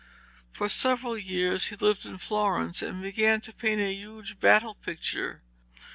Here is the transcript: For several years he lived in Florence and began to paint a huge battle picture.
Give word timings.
For 0.51 0.67
several 0.67 1.15
years 1.15 1.67
he 1.67 1.75
lived 1.75 2.07
in 2.07 2.17
Florence 2.17 2.81
and 2.81 3.03
began 3.03 3.39
to 3.41 3.53
paint 3.53 3.81
a 3.81 3.93
huge 3.93 4.39
battle 4.39 4.73
picture. 4.73 5.43